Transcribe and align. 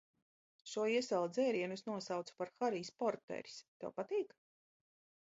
Šo 0.71 0.85
iesala 0.93 1.27
dzērienu 1.35 1.77
es 1.81 1.85
nosaucu 1.91 2.39
par 2.41 2.53
"Harijs 2.65 2.93
Porteris". 3.05 3.63
Tev 3.83 3.99
patīk? 4.01 4.39